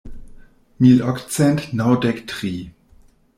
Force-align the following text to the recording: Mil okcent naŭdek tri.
Mil 0.85 0.97
okcent 1.11 1.61
naŭdek 1.81 2.17
tri. 2.33 2.53